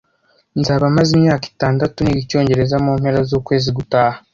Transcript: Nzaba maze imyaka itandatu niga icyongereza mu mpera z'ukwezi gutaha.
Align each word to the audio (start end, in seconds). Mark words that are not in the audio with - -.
Nzaba 0.59 0.85
maze 0.95 1.11
imyaka 1.17 1.45
itandatu 1.53 1.97
niga 1.99 2.19
icyongereza 2.23 2.75
mu 2.85 2.91
mpera 2.99 3.19
z'ukwezi 3.29 3.69
gutaha. 3.77 4.17